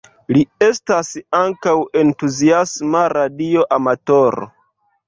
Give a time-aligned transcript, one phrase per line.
[0.35, 4.53] Li estas ankaŭ entuziasma radio amatoro.